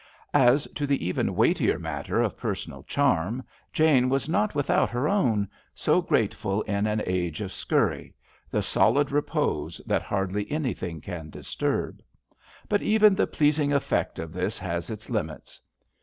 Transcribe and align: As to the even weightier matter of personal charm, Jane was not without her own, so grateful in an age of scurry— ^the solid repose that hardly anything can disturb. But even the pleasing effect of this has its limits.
As 0.33 0.67
to 0.73 0.87
the 0.87 1.05
even 1.05 1.35
weightier 1.35 1.77
matter 1.77 2.23
of 2.23 2.35
personal 2.35 2.81
charm, 2.81 3.43
Jane 3.71 4.09
was 4.09 4.27
not 4.27 4.55
without 4.55 4.89
her 4.89 5.07
own, 5.07 5.47
so 5.75 6.01
grateful 6.01 6.63
in 6.63 6.87
an 6.87 7.03
age 7.05 7.39
of 7.39 7.51
scurry— 7.51 8.15
^the 8.51 8.63
solid 8.63 9.11
repose 9.11 9.79
that 9.85 10.01
hardly 10.01 10.51
anything 10.51 11.01
can 11.01 11.29
disturb. 11.29 12.01
But 12.67 12.81
even 12.81 13.13
the 13.13 13.27
pleasing 13.27 13.71
effect 13.71 14.17
of 14.17 14.33
this 14.33 14.57
has 14.57 14.89
its 14.89 15.11
limits. 15.11 15.61